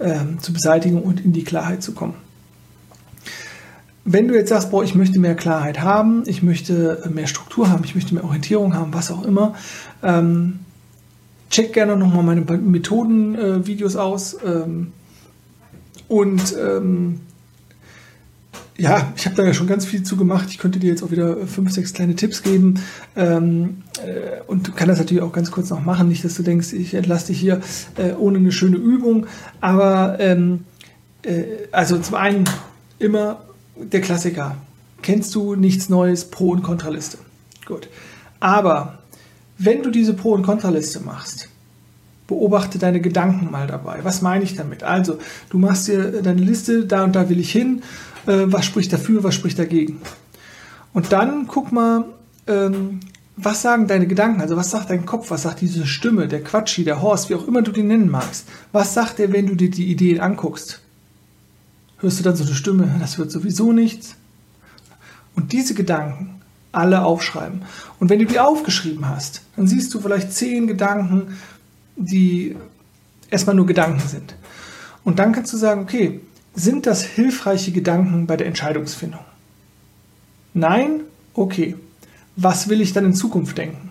ähm, 0.00 0.38
zu 0.40 0.52
beseitigen 0.52 1.02
und 1.02 1.24
in 1.24 1.32
die 1.32 1.44
Klarheit 1.44 1.82
zu 1.82 1.92
kommen. 1.92 2.14
Wenn 4.04 4.26
du 4.26 4.34
jetzt 4.34 4.48
sagst, 4.48 4.70
boah, 4.70 4.82
ich 4.82 4.96
möchte 4.96 5.20
mehr 5.20 5.36
Klarheit 5.36 5.80
haben, 5.80 6.24
ich 6.26 6.42
möchte 6.42 7.08
mehr 7.12 7.28
Struktur 7.28 7.70
haben, 7.70 7.84
ich 7.84 7.94
möchte 7.94 8.14
mehr 8.14 8.24
Orientierung 8.24 8.74
haben, 8.74 8.92
was 8.92 9.12
auch 9.12 9.24
immer, 9.24 9.54
ähm, 10.02 10.60
check 11.50 11.72
gerne 11.72 11.96
nochmal 11.96 12.24
meine 12.24 12.40
Methoden-Videos 12.40 13.94
äh, 13.94 13.98
aus. 13.98 14.36
Ähm, 14.44 14.92
und 16.08 16.56
ähm, 16.60 17.20
ja, 18.82 19.12
ich 19.16 19.26
habe 19.26 19.36
da 19.36 19.44
ja 19.44 19.54
schon 19.54 19.68
ganz 19.68 19.84
viel 19.84 20.02
zu 20.02 20.16
gemacht. 20.16 20.48
Ich 20.50 20.58
könnte 20.58 20.80
dir 20.80 20.90
jetzt 20.90 21.04
auch 21.04 21.12
wieder 21.12 21.46
fünf, 21.46 21.70
sechs 21.70 21.92
kleine 21.92 22.16
Tipps 22.16 22.42
geben 22.42 22.80
ähm, 23.14 23.84
äh, 24.04 24.42
und 24.48 24.74
kann 24.76 24.88
das 24.88 24.98
natürlich 24.98 25.22
auch 25.22 25.32
ganz 25.32 25.52
kurz 25.52 25.70
noch 25.70 25.84
machen. 25.84 26.08
Nicht, 26.08 26.24
dass 26.24 26.34
du 26.34 26.42
denkst, 26.42 26.72
ich 26.72 26.94
entlasse 26.94 27.28
dich 27.28 27.38
hier 27.38 27.60
äh, 27.96 28.14
ohne 28.14 28.38
eine 28.38 28.50
schöne 28.50 28.76
Übung. 28.76 29.28
Aber 29.60 30.18
ähm, 30.18 30.64
äh, 31.22 31.44
also 31.70 31.96
zum 31.98 32.16
einen 32.16 32.42
immer 32.98 33.44
der 33.76 34.00
Klassiker. 34.00 34.56
Kennst 35.00 35.32
du 35.36 35.54
nichts 35.54 35.88
Neues, 35.88 36.24
Pro- 36.24 36.50
und 36.50 36.64
Kontraliste? 36.64 37.18
Gut. 37.64 37.88
Aber 38.40 38.98
wenn 39.58 39.84
du 39.84 39.90
diese 39.90 40.14
Pro- 40.14 40.32
und 40.32 40.42
Kontraliste 40.42 40.98
machst, 40.98 41.48
beobachte 42.26 42.78
deine 42.78 43.00
Gedanken 43.00 43.50
mal 43.50 43.66
dabei. 43.66 44.00
Was 44.02 44.22
meine 44.22 44.44
ich 44.44 44.56
damit? 44.56 44.82
Also, 44.82 45.18
du 45.50 45.58
machst 45.58 45.88
dir 45.88 46.22
deine 46.22 46.40
Liste, 46.40 46.86
da 46.86 47.04
und 47.04 47.14
da 47.16 47.28
will 47.28 47.40
ich 47.40 47.52
hin, 47.52 47.82
äh, 48.26 48.44
was 48.46 48.64
spricht 48.64 48.92
dafür, 48.92 49.24
was 49.24 49.34
spricht 49.34 49.58
dagegen. 49.58 50.00
Und 50.92 51.12
dann 51.12 51.46
guck 51.46 51.72
mal, 51.72 52.04
ähm, 52.46 53.00
was 53.36 53.62
sagen 53.62 53.86
deine 53.86 54.06
Gedanken, 54.06 54.40
also 54.40 54.56
was 54.56 54.70
sagt 54.70 54.90
dein 54.90 55.06
Kopf, 55.06 55.30
was 55.30 55.42
sagt 55.42 55.62
diese 55.62 55.86
Stimme, 55.86 56.28
der 56.28 56.44
Quatschi, 56.44 56.84
der 56.84 57.00
Horst, 57.00 57.30
wie 57.30 57.34
auch 57.34 57.48
immer 57.48 57.62
du 57.62 57.72
den 57.72 57.88
nennen 57.88 58.10
magst. 58.10 58.46
Was 58.72 58.94
sagt 58.94 59.18
er, 59.20 59.32
wenn 59.32 59.46
du 59.46 59.54
dir 59.54 59.70
die 59.70 59.90
Ideen 59.90 60.20
anguckst? 60.20 60.80
Hörst 61.98 62.18
du 62.18 62.24
dann 62.24 62.36
so 62.36 62.44
eine 62.44 62.54
Stimme, 62.54 62.96
das 63.00 63.18
wird 63.18 63.30
sowieso 63.30 63.72
nichts? 63.72 64.16
Und 65.34 65.52
diese 65.52 65.74
Gedanken 65.74 66.42
alle 66.72 67.04
aufschreiben. 67.04 67.62
Und 68.00 68.10
wenn 68.10 68.18
du 68.18 68.26
die 68.26 68.40
aufgeschrieben 68.40 69.08
hast, 69.08 69.42
dann 69.56 69.66
siehst 69.66 69.92
du 69.94 70.00
vielleicht 70.00 70.32
zehn 70.32 70.66
Gedanken, 70.66 71.38
die 71.96 72.56
erstmal 73.30 73.56
nur 73.56 73.66
Gedanken 73.66 74.06
sind. 74.06 74.34
Und 75.04 75.18
dann 75.18 75.32
kannst 75.32 75.52
du 75.52 75.56
sagen, 75.56 75.82
okay, 75.82 76.20
sind 76.54 76.86
das 76.86 77.02
hilfreiche 77.02 77.72
Gedanken 77.72 78.26
bei 78.26 78.36
der 78.36 78.46
Entscheidungsfindung? 78.46 79.24
Nein? 80.54 81.00
Okay. 81.34 81.76
Was 82.36 82.68
will 82.68 82.80
ich 82.80 82.92
dann 82.92 83.04
in 83.04 83.14
Zukunft 83.14 83.58
denken? 83.58 83.90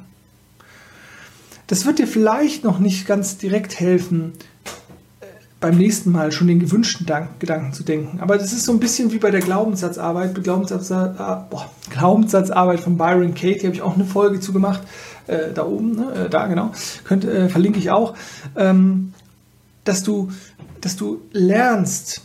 Das 1.67 1.85
wird 1.85 1.99
dir 1.99 2.07
vielleicht 2.07 2.63
noch 2.63 2.79
nicht 2.79 3.07
ganz 3.07 3.37
direkt 3.37 3.79
helfen, 3.79 4.33
beim 5.61 5.77
nächsten 5.77 6.11
Mal 6.11 6.31
schon 6.31 6.47
den 6.47 6.59
gewünschten 6.59 7.07
Gedanken 7.39 7.71
zu 7.71 7.83
denken. 7.83 8.19
Aber 8.19 8.37
das 8.37 8.51
ist 8.51 8.65
so 8.65 8.73
ein 8.73 8.79
bisschen 8.79 9.11
wie 9.11 9.19
bei 9.19 9.29
der 9.29 9.41
Glaubenssatzarbeit, 9.41 10.43
Glaubenssatz, 10.43 10.89
äh, 10.89 11.13
boah, 11.49 11.69
Glaubenssatzarbeit 11.91 12.79
von 12.79 12.97
Byron 12.97 13.35
Kate, 13.35 13.59
die 13.59 13.67
habe 13.67 13.75
ich 13.75 13.81
auch 13.83 13.93
eine 13.93 14.05
Folge 14.05 14.39
zu 14.39 14.53
gemacht, 14.53 14.81
äh, 15.27 15.51
da 15.53 15.65
oben, 15.65 15.95
ne, 15.95 16.25
äh, 16.25 16.29
da 16.29 16.47
genau, 16.47 16.71
Könnt, 17.03 17.25
äh, 17.25 17.49
verlinke 17.49 17.79
ich 17.79 17.91
auch, 17.91 18.15
ähm, 18.55 19.13
dass, 19.83 20.03
du, 20.03 20.31
dass 20.79 20.95
du 20.95 21.21
lernst, 21.31 22.21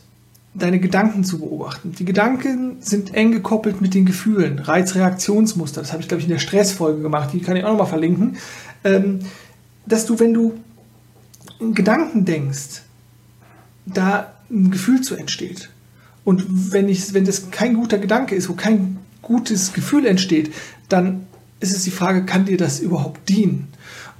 deine 0.58 0.80
Gedanken 0.80 1.22
zu 1.22 1.38
beobachten. 1.38 1.92
Die 1.92 2.04
Gedanken 2.04 2.78
sind 2.80 3.14
eng 3.14 3.30
gekoppelt 3.30 3.80
mit 3.82 3.94
den 3.94 4.06
Gefühlen. 4.06 4.58
Reizreaktionsmuster, 4.58 5.82
das 5.82 5.92
habe 5.92 6.00
ich, 6.00 6.08
glaube 6.08 6.20
ich, 6.20 6.26
in 6.26 6.32
der 6.32 6.38
Stressfolge 6.38 7.02
gemacht, 7.02 7.30
die 7.32 7.40
kann 7.40 7.56
ich 7.56 7.64
auch 7.64 7.70
nochmal 7.70 7.86
verlinken. 7.86 8.38
Ähm, 8.84 9.20
dass 9.84 10.06
du, 10.06 10.18
wenn 10.18 10.32
du 10.32 10.54
Gedanken 11.60 12.24
denkst, 12.24 12.82
da 13.84 14.32
ein 14.50 14.70
Gefühl 14.70 15.00
zu 15.00 15.14
entsteht. 15.14 15.70
Und 16.24 16.72
wenn, 16.72 16.88
ich, 16.88 17.14
wenn 17.14 17.24
das 17.24 17.50
kein 17.50 17.74
guter 17.74 17.98
Gedanke 17.98 18.34
ist, 18.34 18.48
wo 18.48 18.54
kein 18.54 18.98
gutes 19.22 19.72
Gefühl 19.72 20.06
entsteht, 20.06 20.52
dann 20.88 21.26
ist 21.66 21.76
es 21.76 21.84
die 21.84 21.90
Frage, 21.90 22.24
kann 22.24 22.44
dir 22.44 22.56
das 22.56 22.80
überhaupt 22.80 23.28
dienen? 23.28 23.68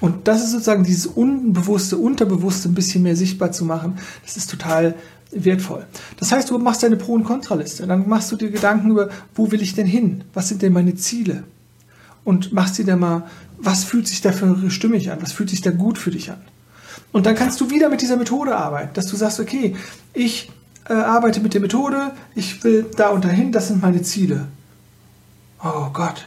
Und 0.00 0.28
das 0.28 0.44
ist 0.44 0.52
sozusagen 0.52 0.84
dieses 0.84 1.06
Unbewusste, 1.06 1.96
Unterbewusste 1.96 2.68
ein 2.68 2.74
bisschen 2.74 3.02
mehr 3.02 3.16
sichtbar 3.16 3.52
zu 3.52 3.64
machen. 3.64 3.98
Das 4.24 4.36
ist 4.36 4.50
total 4.50 4.94
wertvoll. 5.30 5.86
Das 6.18 6.32
heißt, 6.32 6.50
du 6.50 6.58
machst 6.58 6.82
deine 6.82 6.96
Pro- 6.96 7.14
und 7.14 7.24
Kontraliste. 7.24 7.86
Dann 7.86 8.08
machst 8.08 8.30
du 8.30 8.36
dir 8.36 8.50
Gedanken 8.50 8.90
über, 8.90 9.08
wo 9.34 9.50
will 9.50 9.62
ich 9.62 9.74
denn 9.74 9.86
hin? 9.86 10.24
Was 10.34 10.48
sind 10.48 10.62
denn 10.62 10.72
meine 10.72 10.94
Ziele? 10.94 11.44
Und 12.24 12.52
machst 12.52 12.78
dir 12.78 12.84
dann 12.84 13.00
mal, 13.00 13.26
was 13.58 13.84
fühlt 13.84 14.06
sich 14.06 14.20
da 14.20 14.32
für 14.32 14.70
stimmig 14.70 15.10
an? 15.10 15.18
Was 15.22 15.32
fühlt 15.32 15.50
sich 15.50 15.62
da 15.62 15.70
gut 15.70 15.98
für 15.98 16.10
dich 16.10 16.30
an? 16.30 16.40
Und 17.12 17.24
dann 17.26 17.34
kannst 17.34 17.60
du 17.60 17.70
wieder 17.70 17.88
mit 17.88 18.02
dieser 18.02 18.16
Methode 18.16 18.56
arbeiten, 18.56 18.90
dass 18.94 19.06
du 19.06 19.16
sagst, 19.16 19.40
okay, 19.40 19.74
ich 20.12 20.50
äh, 20.88 20.92
arbeite 20.92 21.40
mit 21.40 21.54
der 21.54 21.60
Methode, 21.60 22.12
ich 22.34 22.62
will 22.64 22.86
da 22.96 23.08
und 23.08 23.24
dahin, 23.24 23.52
das 23.52 23.68
sind 23.68 23.80
meine 23.80 24.02
Ziele. 24.02 24.48
Oh 25.62 25.88
Gott, 25.92 26.26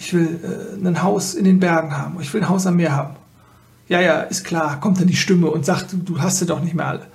ich 0.00 0.14
will 0.14 0.40
äh, 0.42 0.86
ein 0.86 1.02
Haus 1.02 1.34
in 1.34 1.44
den 1.44 1.60
Bergen 1.60 1.96
haben, 1.96 2.18
ich 2.20 2.32
will 2.32 2.40
ein 2.40 2.48
Haus 2.48 2.66
am 2.66 2.76
Meer 2.76 2.96
haben. 2.96 3.16
Ja, 3.86 4.00
ja, 4.00 4.22
ist 4.22 4.44
klar, 4.44 4.80
kommt 4.80 4.98
dann 4.98 5.06
die 5.06 5.16
Stimme 5.16 5.50
und 5.50 5.66
sagt, 5.66 5.94
du, 6.04 6.20
hast 6.20 6.38
sie 6.38 6.46
doch 6.46 6.62
nicht 6.62 6.74
mehr 6.74 6.86
alle. 6.86 7.06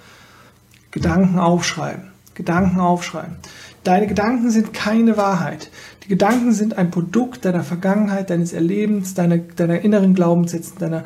Gedanken 0.92 1.40
aufschreiben, 1.40 2.12
Gedanken 2.36 2.80
aufschreiben. 2.80 3.38
Deine 3.84 4.08
Gedanken 4.08 4.52
sind 4.52 4.74
keine 4.74 5.18
Wahrheit. 5.18 5.72
Die 6.04 6.10
Gedanken 6.10 6.52
sind 6.54 6.78
ein 6.78 6.92
Produkt 6.92 7.46
deiner 7.46 7.64
Vergangenheit, 7.64 8.30
deines 8.30 8.54
Erlebens, 8.54 9.16
deiner, 9.16 9.38
deiner 9.38 9.82
inneren 9.82 10.14
Glaubenssätze, 10.14 10.74
deiner, 10.78 11.04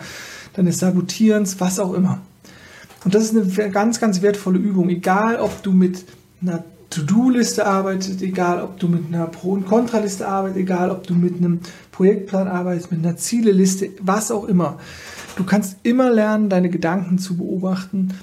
deines 0.54 0.80
Sabotierens, 0.80 1.60
was 1.62 1.80
auch 1.80 1.94
immer. 1.94 2.20
Und 3.06 3.16
das 3.16 3.24
ist 3.24 3.60
eine 3.60 3.72
ganz, 3.72 4.02
ganz 4.02 4.22
wertvolle 4.22 4.60
Übung, 4.60 4.90
egal 4.90 5.38
ob 5.38 5.64
du 5.64 5.72
mit 5.72 6.04
einer 6.42 6.64
To-Do-Liste 6.90 7.66
arbeitet, 7.66 8.22
egal 8.22 8.62
ob 8.62 8.80
du 8.80 8.88
mit 8.88 9.06
einer 9.08 9.28
Pro- 9.28 9.52
und 9.52 9.68
Kontraliste 9.68 10.28
arbeitest, 10.28 10.60
egal 10.60 10.90
ob 10.90 11.06
du 11.06 11.14
mit 11.14 11.38
einem 11.38 11.60
Projektplan 11.92 12.48
arbeitest, 12.48 12.92
mit 12.92 13.06
einer 13.06 13.16
Zieleliste, 13.16 13.92
was 14.02 14.32
auch 14.32 14.46
immer. 14.46 14.80
Du 15.36 15.44
kannst 15.44 15.78
immer 15.84 16.10
lernen, 16.10 16.50
deine 16.50 16.70
Gedanken 16.70 17.20
zu 17.20 17.38
beobachten 17.38 18.14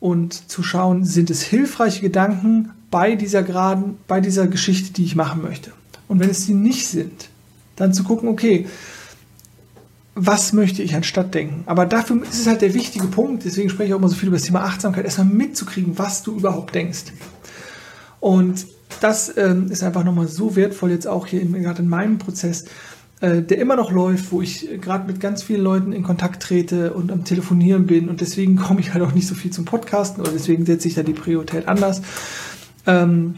und 0.00 0.50
zu 0.50 0.62
schauen, 0.62 1.04
sind 1.04 1.30
es 1.30 1.42
hilfreiche 1.42 2.00
Gedanken 2.00 2.70
bei 2.90 3.16
dieser 3.16 3.42
geraden, 3.42 3.98
bei 4.06 4.20
dieser 4.20 4.46
Geschichte, 4.46 4.92
die 4.92 5.04
ich 5.04 5.16
machen 5.16 5.42
möchte. 5.42 5.72
Und 6.08 6.20
wenn 6.20 6.30
es 6.30 6.46
die 6.46 6.54
nicht 6.54 6.86
sind, 6.86 7.30
dann 7.76 7.92
zu 7.92 8.04
gucken, 8.04 8.28
okay, 8.28 8.66
was 10.14 10.52
möchte 10.52 10.82
ich 10.82 10.94
anstatt 10.94 11.34
denken? 11.34 11.62
Aber 11.66 11.86
dafür 11.86 12.22
ist 12.22 12.38
es 12.38 12.46
halt 12.46 12.60
der 12.60 12.74
wichtige 12.74 13.06
Punkt, 13.06 13.44
deswegen 13.44 13.70
spreche 13.70 13.88
ich 13.88 13.94
auch 13.94 13.98
immer 13.98 14.08
so 14.08 14.14
viel 14.14 14.28
über 14.28 14.36
das 14.36 14.46
Thema 14.46 14.62
Achtsamkeit, 14.62 15.04
erstmal 15.04 15.26
mitzukriegen, 15.26 15.98
was 15.98 16.22
du 16.22 16.36
überhaupt 16.36 16.74
denkst. 16.74 17.04
Und 18.22 18.68
das 19.00 19.36
ähm, 19.36 19.68
ist 19.72 19.82
einfach 19.82 20.04
nochmal 20.04 20.28
so 20.28 20.54
wertvoll 20.54 20.92
jetzt 20.92 21.08
auch 21.08 21.26
hier 21.26 21.44
gerade 21.44 21.82
in 21.82 21.88
meinem 21.88 22.18
Prozess, 22.18 22.66
äh, 23.20 23.42
der 23.42 23.58
immer 23.58 23.74
noch 23.74 23.90
läuft, 23.90 24.30
wo 24.30 24.40
ich 24.40 24.68
gerade 24.80 25.10
mit 25.10 25.18
ganz 25.18 25.42
vielen 25.42 25.64
Leuten 25.64 25.92
in 25.92 26.04
Kontakt 26.04 26.40
trete 26.40 26.92
und 26.92 27.10
am 27.10 27.24
Telefonieren 27.24 27.86
bin 27.86 28.08
und 28.08 28.20
deswegen 28.20 28.54
komme 28.68 28.78
ich 28.78 28.94
halt 28.94 29.02
auch 29.02 29.10
nicht 29.10 29.26
so 29.26 29.34
viel 29.34 29.50
zum 29.50 29.64
Podcasten 29.64 30.22
oder 30.22 30.30
deswegen 30.30 30.64
setze 30.66 30.86
ich 30.86 30.94
da 30.94 31.02
die 31.02 31.14
Priorität 31.14 31.66
anders. 31.66 32.00
Ähm, 32.86 33.34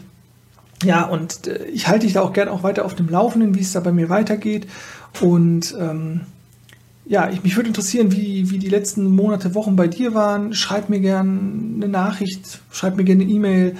ja, 0.83 1.05
und 1.05 1.47
äh, 1.47 1.65
ich 1.65 1.87
halte 1.87 2.05
dich 2.05 2.13
da 2.13 2.21
auch 2.21 2.33
gerne 2.33 2.51
auch 2.51 2.61
weiter 2.61 2.85
auf 2.85 2.93
dem 2.93 3.09
Laufenden, 3.09 3.55
wie 3.55 3.61
es 3.61 3.71
da 3.71 3.79
bei 3.79 3.91
mir 3.91 4.09
weitergeht. 4.09 4.67
Und 5.19 5.75
ähm, 5.79 6.21
ja, 7.05 7.31
ich, 7.31 7.41
mich 7.41 7.55
würde 7.55 7.69
interessieren, 7.69 8.11
wie, 8.11 8.51
wie 8.51 8.59
die 8.59 8.69
letzten 8.69 9.09
Monate, 9.15 9.55
Wochen 9.55 9.75
bei 9.75 9.87
dir 9.87 10.13
waren. 10.13 10.53
Schreib 10.53 10.89
mir 10.89 10.99
gerne 10.99 11.39
eine 11.77 11.87
Nachricht, 11.87 12.59
schreib 12.71 12.97
mir 12.97 13.03
gerne 13.03 13.23
eine 13.23 13.31
E-Mail, 13.31 13.75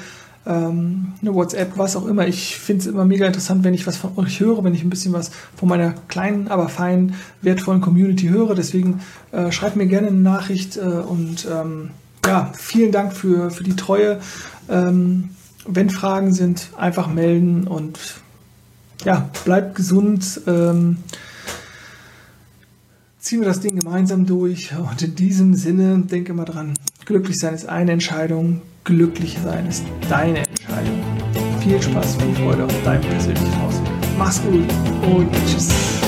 ähm, 0.46 1.14
eine 1.22 1.34
WhatsApp, 1.34 1.78
was 1.78 1.96
auch 1.96 2.06
immer. 2.06 2.28
Ich 2.28 2.58
finde 2.58 2.82
es 2.82 2.88
immer 2.88 3.06
mega 3.06 3.26
interessant, 3.26 3.64
wenn 3.64 3.74
ich 3.74 3.88
was 3.88 3.98
von 3.98 4.18
euch 4.18 4.40
höre, 4.40 4.64
wenn 4.64 4.74
ich 4.74 4.84
ein 4.84 4.90
bisschen 4.90 5.14
was 5.14 5.32
von 5.56 5.68
meiner 5.68 5.94
kleinen, 6.08 6.48
aber 6.48 6.70
feinen, 6.70 7.16
wertvollen 7.42 7.82
Community 7.82 8.28
höre. 8.28 8.56
Deswegen 8.56 9.02
äh, 9.32 9.52
schreibt 9.52 9.76
mir 9.76 9.88
gerne 9.88 10.08
eine 10.08 10.18
Nachricht 10.18 10.78
äh, 10.78 10.82
und 10.82 11.48
ähm, 11.52 11.92
ja, 12.26 12.52
vielen 12.56 12.92
Dank 12.92 13.14
für, 13.14 13.52
für 13.52 13.64
die 13.64 13.76
Treue. 13.76 14.20
Ähm, 14.70 15.30
wenn 15.68 15.90
Fragen 15.90 16.34
sind, 16.34 16.70
einfach 16.78 17.08
melden 17.08 17.68
und 17.68 18.00
ja, 19.04 19.30
bleibt 19.44 19.76
gesund. 19.76 20.42
Ähm, 20.48 20.98
ziehen 23.20 23.42
wir 23.42 23.48
das 23.48 23.60
Ding 23.60 23.80
gemeinsam 23.80 24.26
durch. 24.26 24.72
Und 24.78 25.02
in 25.02 25.16
diesem 25.16 25.56
Sinne, 25.56 26.00
denke 26.00 26.34
mal 26.34 26.46
dran, 26.46 26.76
glücklich 27.06 27.38
sein 27.40 27.56
ist 27.56 27.68
eine 27.68 27.92
Entscheidung, 27.92 28.62
glücklich 28.86 29.38
sein 29.44 29.66
ist 29.68 29.84
deine 30.10 30.40
Entscheidung. 30.40 31.04
Viel 31.60 31.82
Spaß, 31.82 32.16
viel 32.16 32.36
Freude 32.36 32.66
auf 32.66 32.84
deinem 32.84 33.02
persönlichen 33.02 33.62
Haus. 33.62 33.82
Mach's 34.18 34.42
gut 34.44 34.64
und 35.04 35.30
tschüss. 35.48 36.05